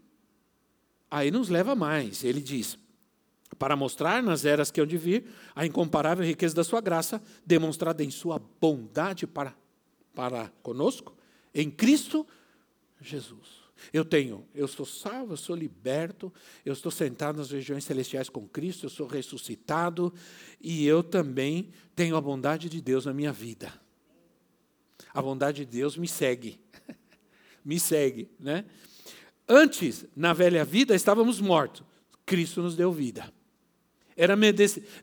[1.10, 2.24] aí nos leva mais.
[2.24, 2.78] Ele diz:
[3.58, 8.04] para mostrar nas eras que hão de vir a incomparável riqueza da sua graça, demonstrada
[8.04, 9.56] em sua bondade para,
[10.14, 11.16] para conosco,
[11.54, 12.26] em Cristo
[13.02, 13.62] Jesus.
[13.92, 16.32] Eu tenho, eu sou salvo, eu sou liberto,
[16.64, 20.14] eu estou sentado nas regiões celestiais com Cristo, eu sou ressuscitado
[20.60, 23.74] e eu também tenho a bondade de Deus na minha vida.
[25.14, 26.60] A bondade de Deus me segue.
[27.64, 28.66] me segue, né?
[29.48, 31.84] Antes, na velha vida, estávamos mortos.
[32.26, 33.34] Cristo nos deu vida.
[34.16, 34.36] Era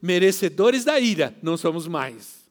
[0.01, 2.49] merecedores da ira, não somos mais.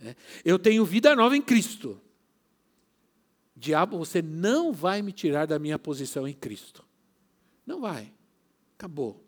[0.00, 0.14] É.
[0.44, 2.00] Eu tenho vida nova em Cristo.
[3.54, 6.84] Diabo, você não vai me tirar da minha posição em Cristo.
[7.64, 8.12] Não vai.
[8.76, 9.24] Acabou.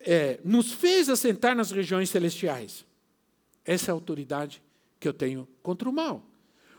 [0.00, 2.84] É, nos fez assentar nas regiões celestiais.
[3.64, 4.62] Essa é a autoridade
[5.04, 6.24] que eu tenho contra o mal.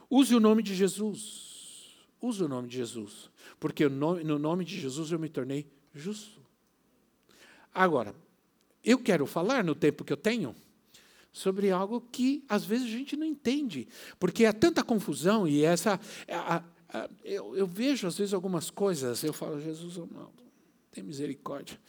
[0.09, 1.95] Use o nome de Jesus.
[2.19, 3.29] Use o nome de Jesus.
[3.59, 6.41] Porque no nome de Jesus eu me tornei justo.
[7.71, 8.15] Agora,
[8.83, 10.55] eu quero falar no tempo que eu tenho
[11.31, 15.99] sobre algo que às vezes a gente não entende, porque há tanta confusão e essa.
[16.27, 20.31] A, a, eu, eu, vejo às vezes algumas coisas, eu falo, Jesus, não,
[20.91, 21.79] tem misericórdia,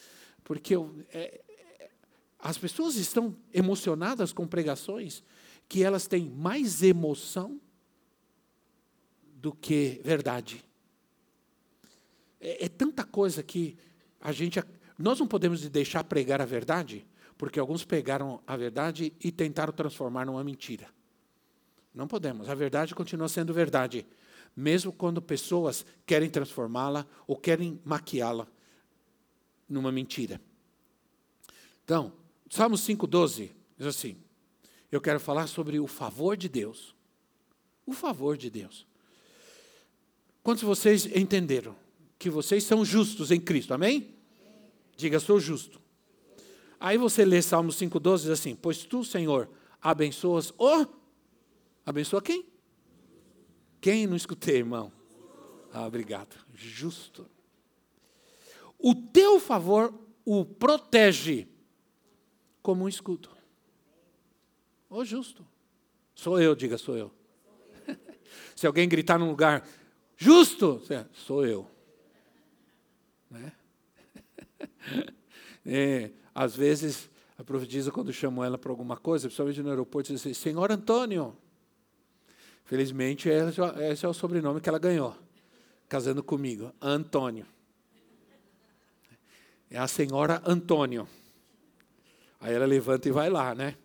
[0.45, 1.91] porque eu, é, é,
[2.39, 5.23] as pessoas estão emocionadas com pregações
[5.69, 7.61] que elas têm mais emoção
[9.35, 10.65] do que verdade.
[12.41, 13.77] É, é, tanta coisa que
[14.21, 14.63] a gente.
[14.99, 17.07] Nós não podemos deixar pregar a verdade,
[17.37, 20.89] porque alguns pegaram a verdade e tentaram transformar numa mentira.
[21.95, 22.49] Não podemos.
[22.49, 24.07] A verdade continua sendo verdade,
[24.55, 28.47] mesmo quando pessoas querem transformá-la ou querem maquiá-la
[29.69, 30.41] numa mentira.
[31.85, 32.13] Então,
[32.51, 34.17] Salmo 5,12 diz assim:
[34.97, 36.95] eu quero falar sobre o favor de Deus.
[37.85, 38.87] O favor de Deus.
[40.43, 41.77] Quantos de vocês entenderam
[42.19, 43.75] que vocês são justos em Cristo?
[43.75, 44.15] Amém?
[44.97, 45.81] Diga, sou justo.
[46.79, 49.49] Aí você lê Salmo 5,12 diz assim: Pois tu, Senhor,
[49.81, 50.87] abençoas o.
[51.85, 52.47] Abençoa quem?
[53.81, 54.93] Quem não escutei, irmão?
[55.73, 56.37] Ah, obrigado.
[56.55, 57.29] Justo.
[58.79, 59.93] O teu favor
[60.25, 61.47] o protege
[62.63, 63.36] como um escudo.
[64.89, 65.47] Ô justo.
[66.15, 67.13] Sou eu, diga, sou eu.
[68.55, 69.67] Se alguém gritar num lugar,
[70.17, 70.83] justo,
[71.13, 71.69] sou eu.
[73.31, 73.53] Né?
[75.69, 80.21] É, às vezes, a profetisa, quando chamou ela para alguma coisa, principalmente no aeroporto, diz
[80.21, 81.37] assim, Senhor Antônio.
[82.65, 85.17] Felizmente, esse é o sobrenome que ela ganhou,
[85.89, 87.45] casando comigo, Antônio.
[89.69, 91.09] É a senhora Antônio.
[92.41, 93.77] Aí ela levanta e vai lá, né?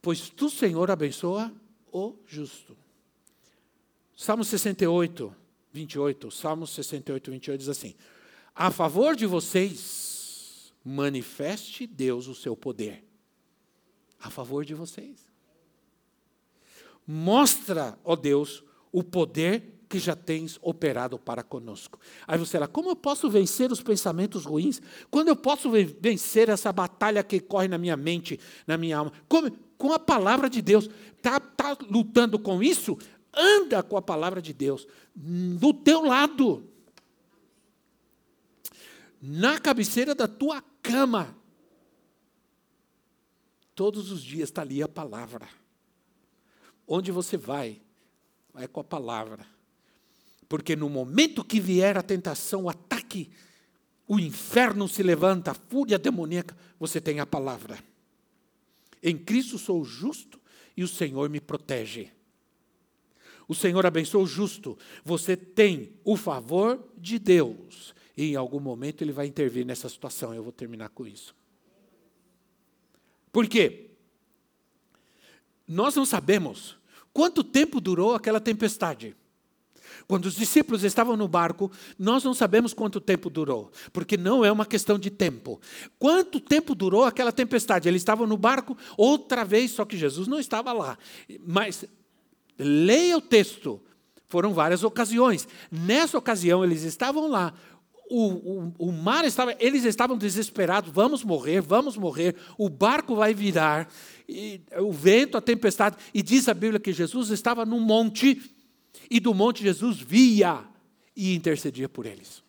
[0.00, 1.52] Pois tu, Senhor, abençoa
[1.92, 2.76] o justo.
[4.16, 5.34] Salmo 68,
[5.72, 6.30] 28.
[6.30, 7.94] Salmo 68, 28 diz assim:
[8.54, 13.04] A favor de vocês, manifeste Deus o seu poder.
[14.20, 15.28] A favor de vocês.
[17.06, 21.98] Mostra, ó Deus, o poder que já tens operado para conosco.
[22.26, 24.82] Aí você fala, como eu posso vencer os pensamentos ruins?
[25.10, 29.12] Quando eu posso vencer essa batalha que corre na minha mente, na minha alma?
[29.26, 29.50] Como?
[29.78, 30.90] Com a palavra de Deus.
[31.16, 32.98] Está tá lutando com isso?
[33.32, 34.86] Anda com a palavra de Deus.
[35.14, 36.68] Do teu lado.
[39.22, 41.36] Na cabeceira da tua cama.
[43.74, 45.48] Todos os dias está ali a palavra.
[46.86, 47.80] Onde você vai,
[48.52, 49.46] vai com a palavra.
[50.48, 53.30] Porque no momento que vier a tentação, o ataque,
[54.06, 57.78] o inferno se levanta, a fúria demoníaca, você tem a palavra.
[59.02, 60.40] Em Cristo sou justo
[60.76, 62.10] e o Senhor me protege.
[63.48, 64.76] O Senhor abençoa o justo.
[65.04, 67.94] Você tem o favor de Deus.
[68.16, 70.34] E em algum momento ele vai intervir nessa situação.
[70.34, 71.34] Eu vou terminar com isso.
[73.32, 73.90] Por quê?
[75.66, 76.76] Nós não sabemos
[77.12, 79.16] quanto tempo durou aquela tempestade.
[80.06, 84.50] Quando os discípulos estavam no barco, nós não sabemos quanto tempo durou, porque não é
[84.50, 85.60] uma questão de tempo.
[85.98, 87.88] Quanto tempo durou aquela tempestade?
[87.88, 90.98] Eles estavam no barco outra vez, só que Jesus não estava lá.
[91.46, 91.84] Mas
[92.58, 93.80] leia o texto.
[94.28, 95.48] Foram várias ocasiões.
[95.70, 97.54] Nessa ocasião, eles estavam lá.
[98.10, 103.34] O, o, o, mar estava, eles estavam desesperados, vamos morrer, vamos morrer, o barco vai
[103.34, 103.86] virar,
[104.26, 108.40] e, o vento, a tempestade, e diz a Bíblia que Jesus estava num monte
[109.10, 110.64] e do monte Jesus via
[111.16, 112.42] e intercedia por eles.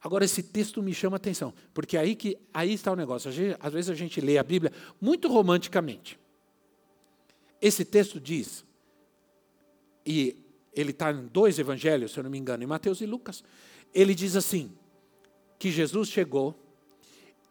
[0.00, 3.30] Agora, esse texto me chama a atenção, porque aí, que, aí está o negócio.
[3.58, 6.18] Às vezes a gente lê a Bíblia muito romanticamente.
[7.60, 8.64] Esse texto diz,
[10.06, 10.36] e
[10.72, 13.42] ele está em dois evangelhos, se eu não me engano, em Mateus e Lucas.
[13.92, 14.72] Ele diz assim:
[15.58, 16.54] que Jesus chegou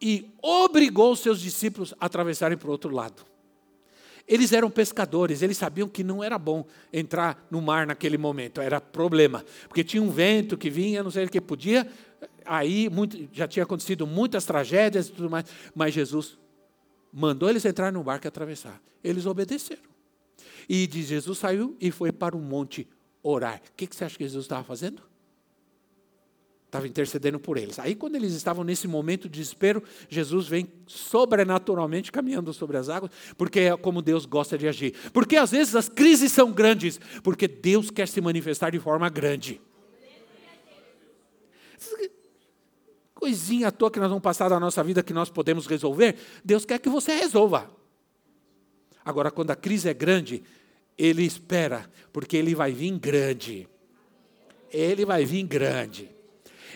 [0.00, 3.27] e obrigou os seus discípulos a atravessarem para o outro lado.
[4.28, 8.78] Eles eram pescadores, eles sabiam que não era bom entrar no mar naquele momento, era
[8.78, 11.90] problema, porque tinha um vento que vinha, não sei o que podia.
[12.44, 16.38] Aí muito, já tinha acontecido muitas tragédias e tudo mais, mas Jesus
[17.10, 18.80] mandou eles entrar no barco e atravessar.
[19.02, 19.88] Eles obedeceram.
[20.68, 22.86] E diz, Jesus saiu e foi para o monte
[23.22, 23.62] orar.
[23.70, 25.07] O que, que você acha que Jesus estava fazendo?
[26.68, 27.78] Estava intercedendo por eles.
[27.78, 33.10] Aí, quando eles estavam nesse momento de desespero, Jesus vem sobrenaturalmente caminhando sobre as águas,
[33.38, 34.92] porque é como Deus gosta de agir.
[35.10, 39.62] Porque às vezes as crises são grandes, porque Deus quer se manifestar de forma grande.
[43.14, 46.66] Coisinha à toa que nós vamos passar da nossa vida que nós podemos resolver, Deus
[46.66, 47.70] quer que você resolva.
[49.02, 50.42] Agora, quando a crise é grande,
[50.98, 53.66] Ele espera, porque Ele vai vir grande.
[54.70, 56.17] Ele vai vir grande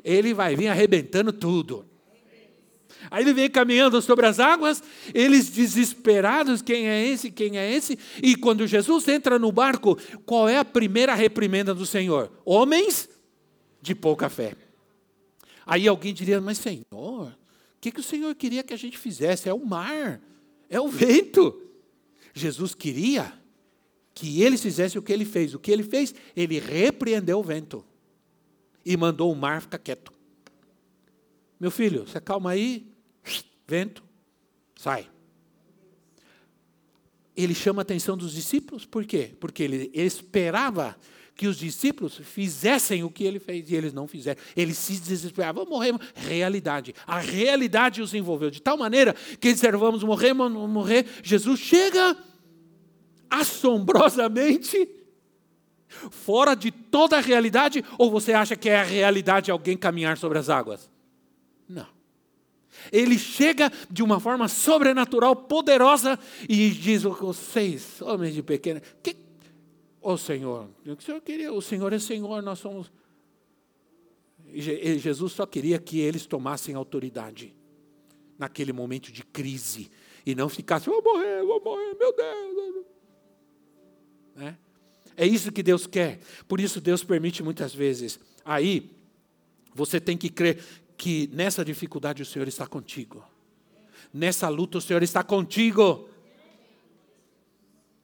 [0.05, 1.87] ele vai vir arrebentando tudo.
[3.11, 4.83] Aí ele vem caminhando sobre as águas,
[5.13, 7.99] eles desesperados, quem é esse, quem é esse?
[8.23, 12.31] E quando Jesus entra no barco, qual é a primeira reprimenda do Senhor?
[12.45, 13.09] Homens
[13.81, 14.55] de pouca fé.
[15.67, 19.49] Aí alguém diria, mas Senhor, o que, que o Senhor queria que a gente fizesse?
[19.49, 20.21] É o mar,
[20.69, 21.61] é o vento.
[22.33, 23.33] Jesus queria
[24.15, 25.55] que eles fizessem o que ele fez.
[25.55, 26.15] O que ele fez?
[26.37, 27.85] Ele repreendeu o vento
[28.85, 30.13] e mandou o mar ficar quieto.
[31.59, 32.93] Meu filho, você calma aí,
[33.67, 34.03] vento,
[34.77, 35.09] sai.
[37.37, 39.35] Ele chama a atenção dos discípulos, por quê?
[39.41, 40.97] Porque ele esperava
[41.35, 44.41] que os discípulos fizessem o que ele fez e eles não fizeram.
[44.57, 45.95] Eles se desesperavam, morrer.
[46.15, 46.95] Realidade.
[47.07, 51.07] A realidade os envolveu de tal maneira que eles disseram: vamos morrer, vamos morrer.
[51.23, 52.17] Jesus chega
[53.31, 55.02] assombrosamente
[56.11, 60.39] fora de toda a realidade, ou você acha que é a realidade alguém caminhar sobre
[60.39, 60.91] as águas?
[61.69, 61.87] Não.
[62.91, 66.19] Ele chega de uma forma sobrenatural, poderosa,
[66.49, 69.17] e diz: Vocês, homens de pequena, que,
[70.01, 71.53] oh, Senhor, o que o Senhor queria?
[71.53, 72.91] O Senhor é Senhor, nós somos.
[74.53, 77.55] E Jesus só queria que eles tomassem autoridade
[78.39, 79.91] naquele momento de crise
[80.27, 82.85] e não ficassem, vou morrer, vou morrer, meu Deus.
[84.35, 84.59] Né?
[85.17, 86.21] É isso que Deus quer.
[86.49, 88.19] Por isso Deus permite muitas vezes.
[88.45, 88.91] Aí,
[89.75, 90.63] você tem que crer
[90.97, 93.25] que nessa dificuldade o Senhor está contigo.
[94.13, 96.09] Nessa luta o Senhor está contigo.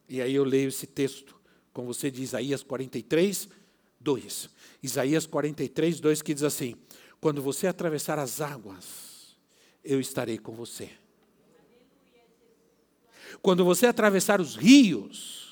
[0.08, 1.36] E aí eu leio esse texto
[1.72, 3.48] com você de Isaías 43,
[4.00, 4.50] 2.
[4.82, 6.74] Isaías 43, 2 que diz assim:
[7.20, 9.36] Quando você atravessar as águas,
[9.84, 10.90] eu estarei com você.
[13.42, 15.47] Quando você atravessar os rios,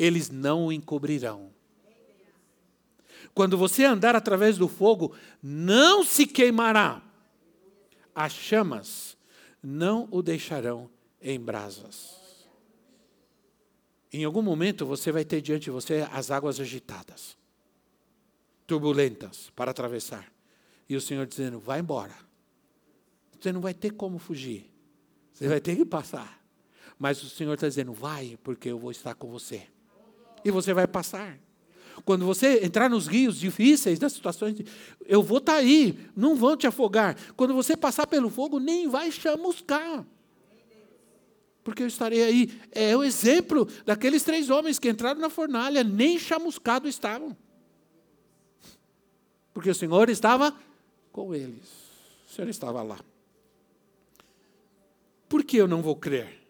[0.00, 1.52] eles não o encobrirão.
[3.34, 7.02] Quando você andar através do fogo, não se queimará.
[8.14, 9.14] As chamas
[9.62, 10.88] não o deixarão
[11.20, 12.18] em brasas.
[14.10, 17.36] Em algum momento você vai ter diante de você as águas agitadas,
[18.66, 20.32] turbulentas para atravessar.
[20.88, 22.16] E o Senhor dizendo: vai embora.
[23.38, 24.68] Você não vai ter como fugir.
[25.32, 26.42] Você vai ter que passar.
[26.98, 29.68] Mas o Senhor está dizendo: vai, porque eu vou estar com você
[30.44, 31.38] e você vai passar.
[32.04, 34.58] Quando você entrar nos rios difíceis, nas situações,
[35.06, 37.16] eu vou estar tá aí, não vão te afogar.
[37.36, 40.04] Quando você passar pelo fogo, nem vai chamuscar.
[41.62, 42.60] Porque eu estarei aí.
[42.72, 47.36] É o exemplo daqueles três homens que entraram na fornalha, nem chamuscado estavam.
[49.52, 50.54] Porque o Senhor estava
[51.12, 51.68] com eles.
[52.28, 52.98] O Senhor estava lá.
[55.28, 56.40] Por que eu não vou crer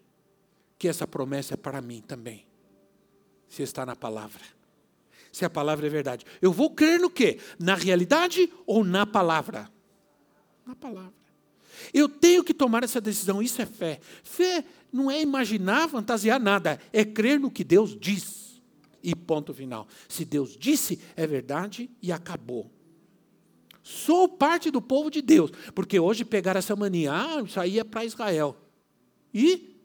[0.79, 2.50] que essa promessa é para mim também?
[3.51, 4.41] Se está na palavra.
[5.29, 6.25] Se a palavra é verdade.
[6.41, 7.37] Eu vou crer no quê?
[7.59, 9.69] Na realidade ou na palavra?
[10.65, 11.13] Na palavra.
[11.93, 13.99] Eu tenho que tomar essa decisão, isso é fé.
[14.23, 18.61] Fé não é imaginar, fantasiar nada, é crer no que Deus diz.
[19.03, 19.85] E ponto final.
[20.07, 22.71] Se Deus disse, é verdade e acabou.
[23.83, 27.83] Sou parte do povo de Deus, porque hoje pegaram essa mania, ah, isso aí é
[27.83, 28.55] para Israel.
[29.33, 29.75] E?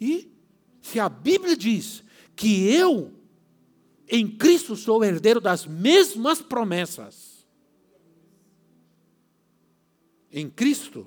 [0.00, 0.32] E?
[0.80, 2.02] Se a Bíblia diz
[2.40, 3.12] que eu,
[4.08, 7.46] em Cristo, sou herdeiro das mesmas promessas.
[10.32, 11.06] Em Cristo.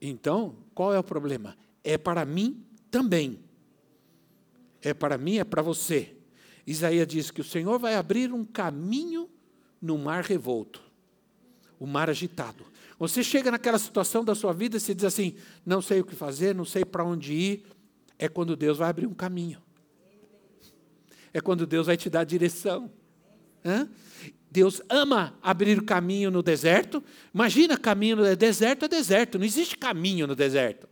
[0.00, 1.54] Então, qual é o problema?
[1.84, 3.38] É para mim também.
[4.80, 6.16] É para mim, é para você.
[6.66, 9.28] Isaías diz que o Senhor vai abrir um caminho
[9.82, 10.80] no mar revolto,
[11.78, 12.64] o mar agitado.
[12.98, 16.16] Você chega naquela situação da sua vida e se diz assim: não sei o que
[16.16, 17.66] fazer, não sei para onde ir.
[18.18, 19.65] É quando Deus vai abrir um caminho
[21.32, 22.90] é quando Deus vai te dar direção.
[23.64, 23.88] Hã?
[24.50, 27.02] Deus ama abrir caminho no deserto.
[27.34, 30.88] Imagina caminho no deserto é deserto, não existe caminho no deserto.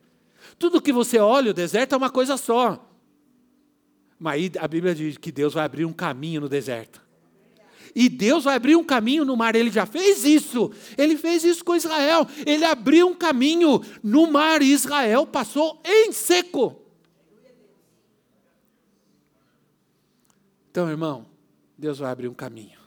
[0.59, 2.91] Tudo que você olha, o deserto é uma coisa só.
[4.18, 7.03] Mas aí a Bíblia diz que Deus vai abrir um caminho no deserto.
[7.95, 9.55] E Deus vai abrir um caminho no mar.
[9.55, 10.70] Ele já fez isso.
[10.99, 12.26] Ele fez isso com Israel.
[12.45, 16.84] Ele abriu um caminho no mar e Israel passou em seco.
[20.75, 21.25] Então, irmão,
[21.79, 22.81] Deus vai abrir um caminho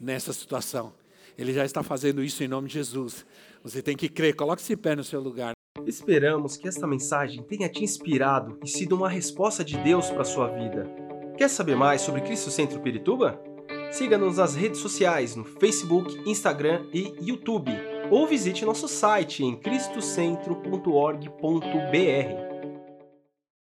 [0.00, 0.94] nessa situação.
[1.36, 3.26] Ele já está fazendo isso em nome de Jesus.
[3.62, 5.52] Você tem que crer, coloque-se pé no seu lugar.
[5.86, 10.24] Esperamos que esta mensagem tenha te inspirado e sido uma resposta de Deus para a
[10.24, 10.90] sua vida.
[11.36, 13.38] Quer saber mais sobre Cristo Centro Pirituba?
[13.90, 17.72] Siga-nos nas redes sociais no Facebook, Instagram e YouTube,
[18.10, 22.51] ou visite nosso site em cristocentro.org.br.